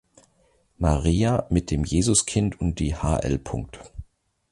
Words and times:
Maria 0.79 1.45
mit 1.51 1.69
dem 1.69 1.83
Jesuskind 1.83 2.59
und 2.59 2.79
die 2.79 2.95
Hl. 2.95 3.39